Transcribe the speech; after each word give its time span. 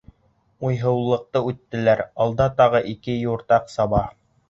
Уйһыулыҡты 0.69 1.43
үттеләр, 1.53 2.03
алда 2.27 2.51
тағы 2.65 2.85
ике 2.97 3.21
юртаҡ 3.29 3.73
саба. 3.79 4.07